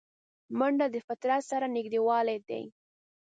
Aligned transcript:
منډه 0.57 0.85
د 0.93 0.97
فطرت 1.07 1.41
سره 1.51 1.65
نږدېوالی 1.75 2.37
دی 2.49 2.63